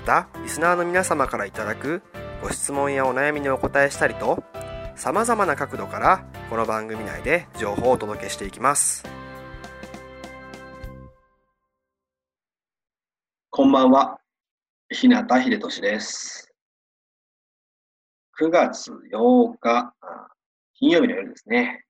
[0.00, 2.02] またリスナーの皆様からいただく
[2.42, 4.42] ご質問やお悩みにお答えしたりと
[4.96, 9.04] さまざまな角度からこの番組内で情報をお届けしていきます。
[13.50, 14.18] こんばんは。
[14.88, 16.50] 日向秀俊です。
[18.40, 19.94] 9月8日
[20.76, 21.84] 金曜日の夜ですね。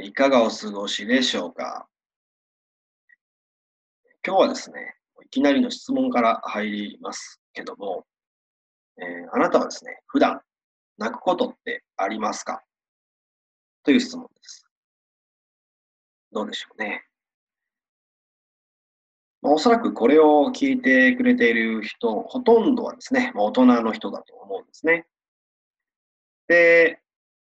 [0.00, 1.86] いかがお過ごしでしょうか。
[4.26, 4.96] 今日はですね、
[5.32, 8.04] きなりの質問から入りますけども、
[8.98, 10.42] えー、あなたはですね、普段
[10.98, 12.62] 泣くことってありますか？
[13.82, 14.66] という質問です。
[16.30, 17.02] どうでしょうね。
[19.40, 25.06] まあ、おそらくこれを聞いてくれている人、ほとんどはですね、まあ、大人の人だと思うんですね。
[26.46, 27.00] で、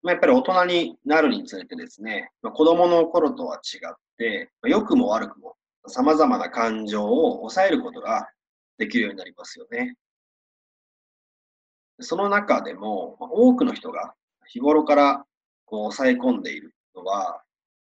[0.03, 5.55] まあ、やっぱり大人になるにつれてですね、まあ、子供の頃とは違って、まあ、良くも悪くも
[5.87, 8.29] 様々な感情を抑えることが
[8.77, 9.95] できるようになりますよね。
[11.99, 14.13] その中でも、多くの人が
[14.47, 15.25] 日頃から
[15.65, 17.43] こう抑え込んでいるのは、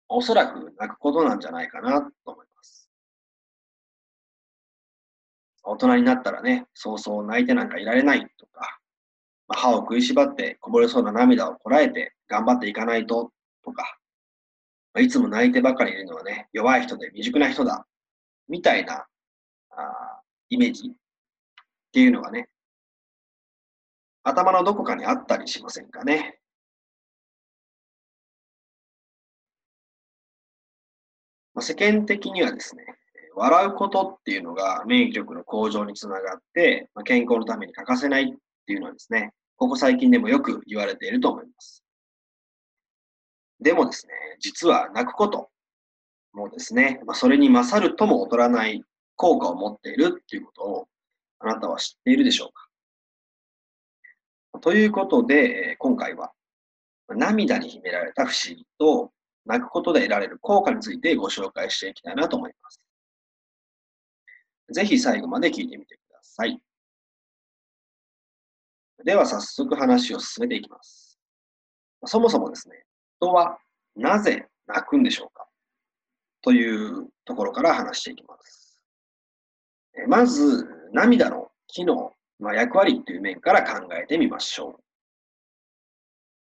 [0.09, 2.89] おそらく泣くことなんじゃないかなと思います。
[5.63, 8.79] 大人になったらね、そうそう泣いてなんかいられないとか、
[9.49, 13.33] 歯を食いしばってこぼれそうな涙をこらえて頑張っていかないと
[13.65, 13.99] とか、
[15.01, 17.87] いつも泣いてばかりいるのはね、弱い人で未熟な人だ、
[18.49, 19.07] みたいな
[19.71, 20.21] あ
[20.51, 20.93] イメージっ
[21.93, 22.49] ていうのがね、
[24.23, 26.39] 頭のどこかにあったりしませんかね。
[31.55, 32.85] まあ、世間的にはですね、
[33.35, 38.37] 笑うことっていうのが免疫力の向上につながって、まあ、健康のために欠かせないっ
[38.67, 41.83] ていうのはですね、ここ最近でもよく言われていると思います。
[43.63, 45.51] でもですね、実は泣くこと
[46.33, 48.83] もですね、まあ、それに勝るとも劣らない
[49.17, 50.89] 効果を持っているっていうことを
[51.39, 52.53] あなたは知っているでしょう
[54.53, 54.61] か？
[54.61, 56.33] ということで、今回は
[57.09, 59.13] 涙に秘められた不思議と
[59.45, 62.81] 泣くことで得られる効果についてご紹介していきたいなと思います。
[64.73, 66.61] ぜひ最後まで聞いてみてください。
[69.05, 71.19] では早速話を進めていきます。
[72.05, 72.85] そもそもですね、
[73.23, 73.59] 人は
[73.95, 75.47] なぜ泣くんでしょうか？
[76.43, 78.81] というところから話していきます。
[80.09, 84.81] まず、涙の機能、まあ、役割という面から考えてみましょ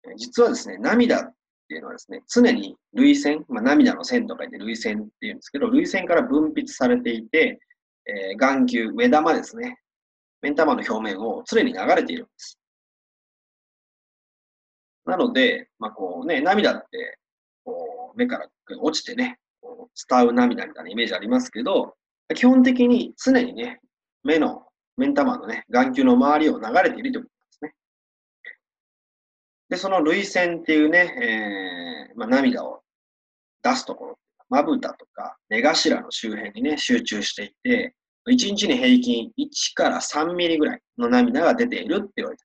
[0.06, 0.16] う。
[0.17, 1.33] 実はですね、涙っ
[1.67, 7.59] ていうのはですね、常に涙腺、まあ、涙の線と書いて涙腺っていうんですけど、涙腺から分泌されていて、
[8.07, 9.78] えー、眼球、目玉ですね。
[10.41, 12.57] 目ん玉の表面を常に流れているんです。
[15.06, 17.19] なので、まあ、こうね、涙って、
[17.66, 18.47] こう、目から
[18.80, 21.96] 落ちてね、こう伝う涙みたいなイメージありますけど、
[22.36, 23.80] 基本的に常にね、
[24.24, 27.74] 目の、目ん玉のね、眼球の周りを流れているということですね。
[29.69, 32.81] で、その涙腺っていうね、えー、まあ、涙を
[33.62, 34.19] 出すところ、
[34.50, 37.95] まぶたとか目頭の周辺にね、集中していて、
[38.30, 42.44] 1日に平均1から3ミリぐらいの涙が出ているって言われて。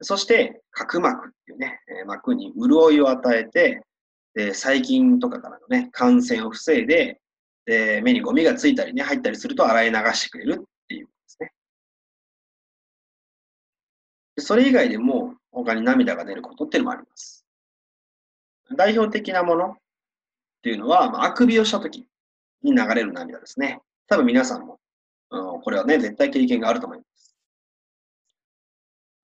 [0.00, 3.82] そして、角膜っていうね、膜に潤いを与えて、
[4.34, 7.20] で細菌とかからのね、感染を防いで、
[7.64, 11.52] で目にゴミがついたりね、入ったりすると洗い流してくれるっていうことですね。
[14.38, 17.46] それ以外でも他に涙が出ることっていうのもあります。
[18.76, 19.76] 代表的なものっ
[20.62, 22.06] ていうのは、まあ、あくびをしたとき
[22.62, 23.80] に流れる涙ですね。
[24.08, 24.78] 多分皆さんも、
[25.30, 27.15] うん、これはね、絶対経験があると思います。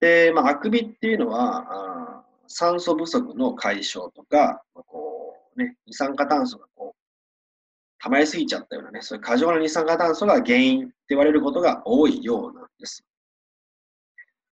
[0.03, 13.05] で、まあ、あくびっていうのは、あ酸素不足の解消とか、まあ、こうね、二酸化炭素がこう溜まりすぎちゃったようなね、そういう過剰な二酸化炭素が原因って言われることが多いようなんです。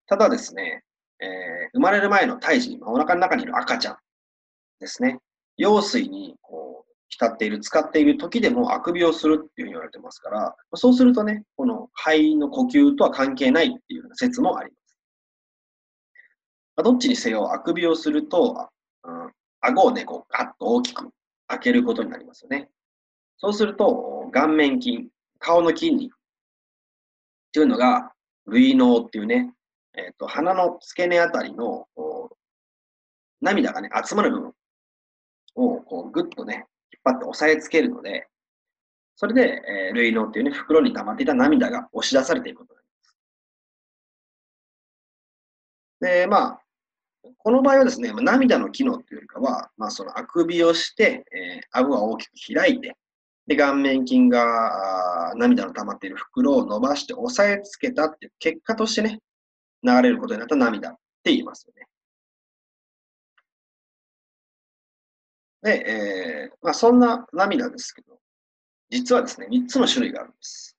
[0.05, 0.83] ただですね、
[1.19, 1.29] えー、
[1.73, 3.97] 生まれる前の胎児、お腹の中にいる赤ちゃん
[4.79, 5.17] ですね、
[5.57, 14.78] 羊水にこう浸っている、使っている時でもあくびをするっていうふうに言われてますから、そうするとね、この肺の呼吸とは関係ないっていう説もあります。
[16.79, 18.69] まあ、どっちにせよ、あくびをすると、
[19.03, 21.09] うん、顎をね、こうガッと大きく
[21.47, 22.69] 開けることになりますよね。
[23.37, 25.09] そうすると、顔面筋、
[25.39, 26.17] 顔の筋肉っ
[27.51, 28.13] ていうのが、
[28.45, 29.53] 類脳っていうね、
[29.93, 31.85] えっ、ー、と、鼻の付け根あたりの、
[33.41, 34.53] 涙がね、集まる部分
[35.55, 38.29] を、こう、ぐっとね、引っ張って押さえつけるので、
[39.17, 43.03] それで、えー、類脳っていうね、袋に溜まっていた涙が押し出されていくことになりま
[45.99, 46.19] す。
[46.21, 46.61] で、まあ、
[47.37, 52.95] この場合はですね、まあ、涙の機能っていうよりかは、まあ、そのあくびをして、えー、顎が大きく開いて、
[53.47, 59.19] で、顔面筋が涙の溜まっている袋を伸ばして押さえつけたっていう結果としてね、
[59.83, 60.93] 流れることになった涙っ
[61.23, 61.87] て言いますよね。
[65.61, 68.19] で、えー、まあ、そんな涙ですけど、
[68.89, 70.77] 実はですね、3つの種類があるんです。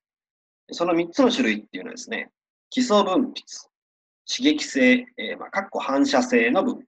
[0.73, 2.31] その3つの種類っていうのはですね、
[2.71, 3.70] 基礎分泌、
[4.31, 6.79] 刺激性、えー、まあ、かっこ反射性の分泌、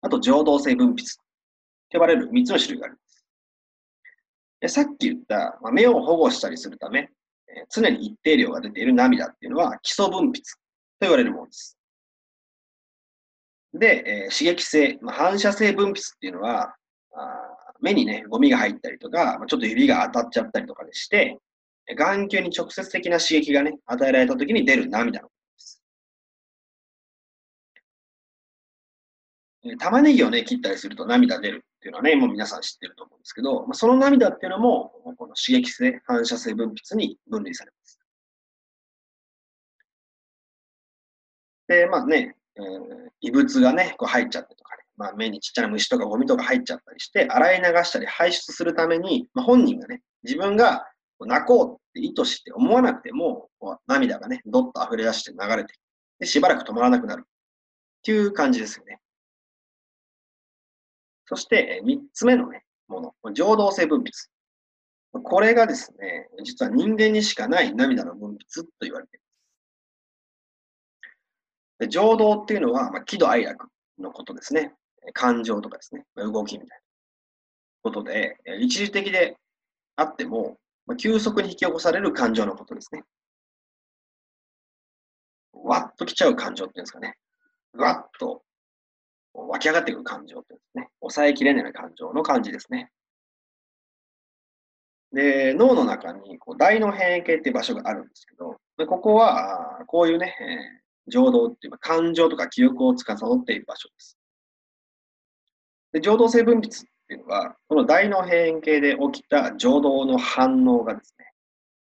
[0.00, 1.02] あと情動性分泌と
[1.92, 3.24] 呼ばれる3つの種類があります。
[4.60, 10.40] でさっき言った、まあ、目を保護したりするため、えー、常に一定量が出ている涙っていうのは基礎分泌と
[11.00, 11.78] 言われるものです。
[13.74, 16.74] で、えー、刺激性、まあ、反射性分泌っていうのは、
[17.14, 21.38] あ目にね、ゴミが入ったりとか、ちょっと指が当たっちゃったりとかでして、
[21.96, 25.28] 眼球に直接的な刺激がね、与えられた時に出る涙の
[29.78, 38.00] 玉ねぎをね、切ったりすると涙出るっていうのはね、もう皆さん知ってると思うんですけど、まあ、その涙っていうのも、この刺激性、反射性分泌に分類されます。
[41.66, 50.86] で、まあね、えー、異物がね、こう入っちゃってとかね、まあ、目にちっちゃな虫とかゴミとか入っちゃったりして、洗い流したり排出するために、まあ、本人がね、自分が
[51.20, 53.50] 泣こうって意図して思わなくても、
[53.86, 55.74] 涙がね、どっと溢れ出して流れて
[56.18, 57.30] で、しばらく止まらなくなるっ
[58.02, 59.00] ていう感じですよね。
[61.28, 64.10] そして、三つ目のね、もの、情動性分泌。
[65.22, 69.26] これがですね、実は人間にしかない涙の分泌と言われていま
[71.80, 71.80] す。
[71.80, 74.74] で情動っていうのは、まあ、喜怒哀楽のことですね。
[75.12, 76.82] 感情とかですね、動きみたいな
[77.82, 79.36] ことで、一時的で
[79.96, 80.56] あっても、
[80.96, 83.04] 急速に引き起こされる感情のことですね。
[85.52, 87.18] わっと来ちゃう感情っていうんですかね。
[87.74, 88.42] わっと
[89.46, 90.88] 湧き上がってく感情ってですね。
[91.00, 92.90] 抑えきれない感情の感じですね。
[95.12, 104.18] で、脳の中にこう大脳変形っていう場所があるんですけど、でここはこういうね、えー、情動っていう感情とか記憶を司っている場所です。
[105.92, 106.70] で情動性分泌っ
[107.08, 111.32] ていうのは、この大脳変形で起きた情動の反応がですね、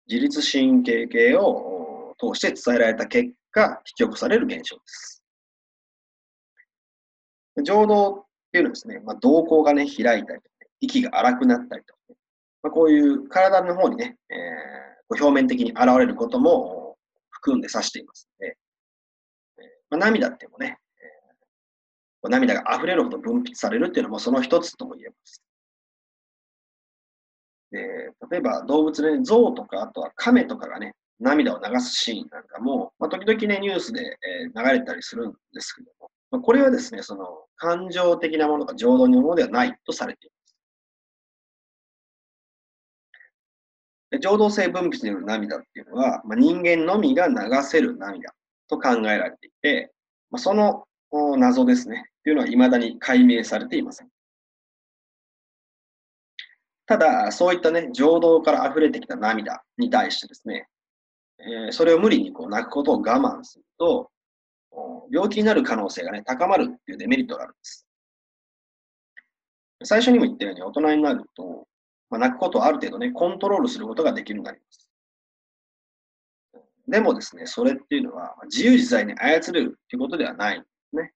[0.08, 5.21] 自律神経系を通して伝えられた結果、引き起こされる現象です。
[7.62, 12.16] 情動っていうのはですね、まあ、瞳孔がね、開いたりとか、ね息が荒くなったりとか、ね
[12.62, 16.96] まあ、こういう体の方にね、えー、表面的に現れることも
[17.30, 18.56] 含んで指していますので、
[19.90, 20.78] まあ、涙っていうのもね、
[22.28, 25.42] 涙が溢れるほど分泌されるっていうのもその一つとも言えます。
[27.72, 27.80] で
[28.30, 40.36] 例えば動物で、ね、象とか、あとは亀とかがね、涙を流すシーンなんかも、まあ、時々ね、ニュースで、え、流れたりするんですけども、これはですね、その感情的なものが情動にものではないとされていま
[44.18, 44.20] す。
[44.20, 48.34] 情動性分泌による涙っていうのは、まあ、人間のみが流せる涙
[48.68, 49.92] と考えられていて、
[50.30, 50.84] まあ、その
[51.38, 52.06] 謎ですね。
[52.24, 54.08] というのは未だに解明されていません。
[56.86, 60.68] ただ、そういったね、情動から溢れてきた涙に対してですね、
[61.38, 64.11] えー、それを無理にこう泣くことを我慢すると、
[65.10, 67.86] 病気になる可能性がね、高まるっていうデメリットがあるんです。
[69.84, 71.66] 最初にも言ったように、大人になると、
[72.08, 74.88] まあ、泣くことをある程度ね、コントロールすることができるようになります。
[76.88, 81.12] でもですね、それっていうのは、自由自在に操れるっていうことではないんですね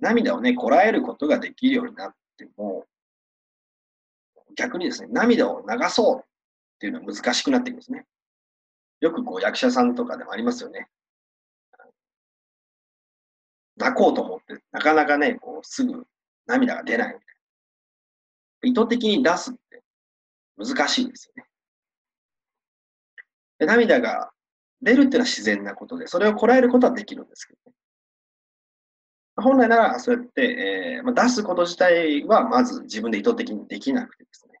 [0.00, 2.86] 涙をね、こらえることができるようになっても、
[4.56, 6.24] 逆にですね、涙を流そうっ
[6.78, 8.06] ていうのは難しくなっていくんですね。
[9.00, 10.88] よくこう役者さんとかでもありますよね。
[13.76, 16.06] 泣こうと思って、なかなかね、こうすぐ
[16.46, 17.20] 涙が出ないみたい
[18.62, 18.70] な。
[18.70, 19.82] 意図的に出すって
[20.56, 21.44] 難しいんですよね。
[23.58, 24.30] で涙が
[24.82, 27.76] 出るっていうのは自然なことで、それをこらえることはできるんですけどね。
[29.36, 34.58] 本来なら、そうやって、えーまあ、出すこと自体はまず自分で意図的にできなくてですね。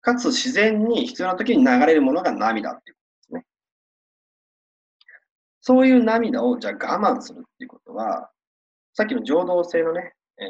[0.00, 2.97] かつ自然に必要な時に流れるものが涙っていう。
[5.68, 8.30] そういう涙をじゃあ我慢するっていうことは、
[8.94, 10.48] さっきの情動性のね、えー、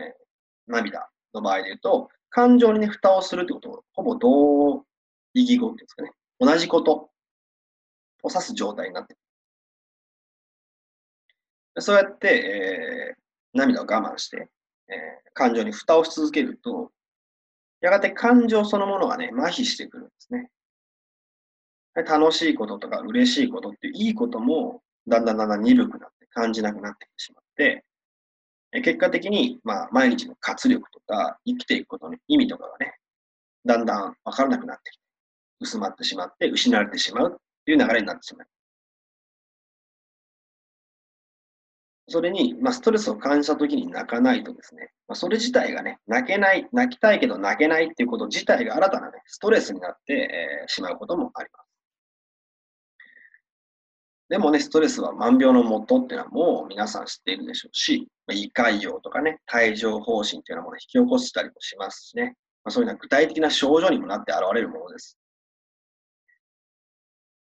[0.68, 4.84] 涙の場合で言うと、感情にね、蓋をするってことを、ほぼ同
[5.34, 6.12] 意義語っていうんですかね。
[6.38, 7.10] 同じこと
[8.22, 9.16] を指す状態になってい
[11.74, 11.82] る。
[11.82, 14.48] そうやって、えー、涙を我慢して、
[14.86, 16.92] えー、感情に蓋をし続けると、
[17.80, 20.48] やがて感情そのものがね、麻痺してくるんですね。
[21.96, 27.84] 楽しいこととか嬉しいことっていういいことも、だんだんだんだん鈍くなって感じなくなってきてしまって、
[28.72, 32.98] 結果的に、まあ、毎日の活力とか、生きていくことの意味とかがね、
[33.64, 35.02] だんだんわからなくなってきて、
[35.60, 38.48] 薄まってしまって、失われてしまうっていう流れになってしまう。
[42.10, 51.67] それに、まあ、ストレスを感じたときに泣かないとですね、まあ、それ自体がね、泣けない、泣きたいけど泣けないっていうこと自体が新たなね、ストレスになって、えー、しまうこともあります。
[54.28, 65.18] でもね、ストレスは万病のもとっていうのはもう皆さん知っているでしょうし、胃潰瘍とかね、帯状疱疹っていうのも、ね、引き起こしたりもしますしね、まあ、そういうのは具体的な症状にもなって現れるものです。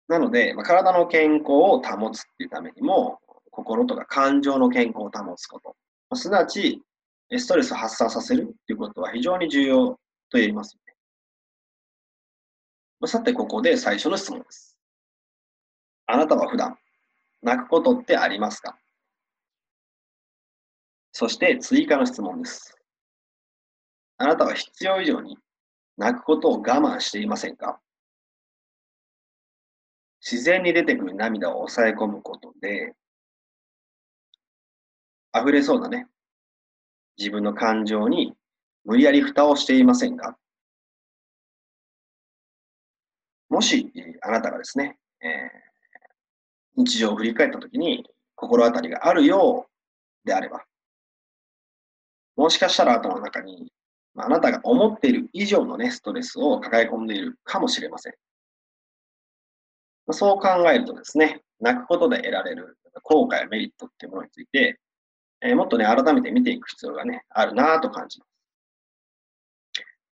[0.08, 3.18] なので、まあ、体の健康を保つっていうためにも、
[3.50, 5.76] 心とか感情の健康を保つこと
[6.12, 6.16] ま。
[6.16, 6.82] すなわち、
[7.36, 9.98] ストレスを発散させるということは非常に重要と
[10.38, 10.76] 言えます、
[13.02, 13.06] ね。
[13.06, 14.71] さて、ここで最初の質問です。
[16.06, 16.76] あなたは普段、
[17.42, 18.78] 泣くことってありますか？
[21.12, 22.76] そして追加の質問です。
[24.18, 25.36] あなたは必要以上に
[25.96, 27.80] 泣くことを我慢していませんか？
[30.20, 32.94] 自然に出てくる涙を抑え込むことで、
[35.34, 36.06] 溢れそうなね、
[37.18, 38.34] 自分の感情に
[38.84, 40.36] 無理やり蓋をしていませんか？
[43.48, 43.92] もし、
[44.22, 45.28] あなたがですね、えー、
[46.76, 50.64] 日常を振り返ったときに心当たりがあるようであれば、
[52.36, 53.70] もしかしたら頭の中に、
[54.16, 58.14] あなたが思っている以上のね、ストレスを抱え込んでいるかもしれません。
[60.10, 64.78] そう考えるとですね、泣くことで得られる効果やメリットっていうものについて、
[65.40, 68.32] えー、もっとね、改めて見ていく必要がね、あるなと感じます。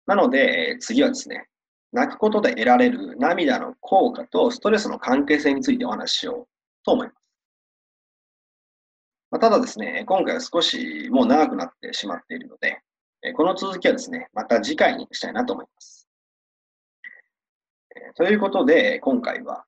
[0.06, 1.48] なのでえ、次はですね、
[1.94, 6.48] 泣くことで得られる涙の効果とストレスの関係性についてお話ししよう
[6.84, 7.18] と思います。
[9.30, 12.82] まあ、ただですね、今回は少しもう長くなってしまっているので、
[13.36, 16.08] この続きはですね、また次回にしたいなと思います。
[18.16, 19.66] ということで、今回は、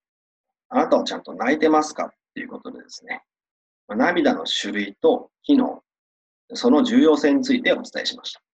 [0.69, 3.23] あなたはちゃんと泣いてますかっていうことでですね、
[3.87, 5.83] 涙の種類と機能、
[6.53, 8.44] その重要性についてお伝えしました。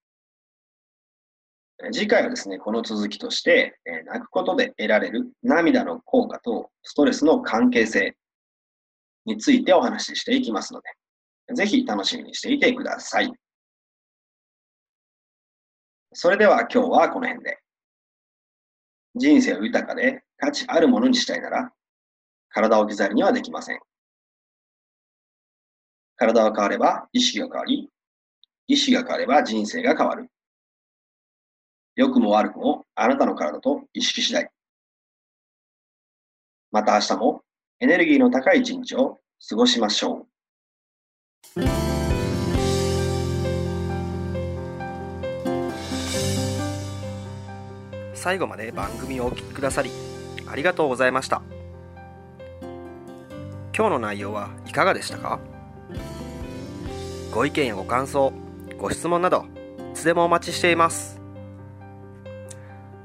[1.91, 8.15] 次回はですね、この続きとして、え泣くことで得られる涙の効果とストレスの関係性
[9.25, 10.81] についてお話ししていきますの
[11.47, 13.33] で、ぜひ楽しみにしていてください。
[16.13, 17.57] それでは今日はこの辺で。
[19.15, 21.71] 人生を豊かで価値あるものにしたいなら、
[22.49, 23.79] 体を置き去りにはできません。
[26.15, 27.89] 体が変われば意識が変わり、
[28.67, 30.30] 意識が変われば人生が変わる。
[31.95, 34.49] 良くも悪くもあなたの体と意識次第。
[36.71, 37.41] また明日も
[37.81, 39.19] エネルギーの高い一日を
[39.49, 40.25] 過ごしましょ
[41.57, 41.61] う。
[48.13, 49.89] 最後まで番組をお聴きくださり
[50.47, 51.41] ありがとうございました
[53.75, 55.39] 今日の内容はいかがでしたか？
[57.33, 58.31] ご意見やご感想
[58.77, 59.45] ご質問など
[59.91, 61.20] いつでもお待ちしています